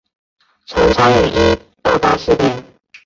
[0.65, 2.63] 曾参与一二八事变。